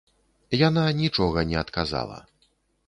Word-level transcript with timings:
Яна 0.67 0.83
нічога 1.03 1.39
не 1.51 1.57
адказала. 1.65 2.17